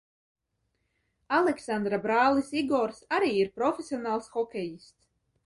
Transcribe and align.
Aleksandra 1.39 1.99
brālis 2.07 2.49
Igors 2.63 3.03
arī 3.19 3.31
ir 3.43 3.53
profesionāls 3.61 4.33
hokejists. 4.39 4.99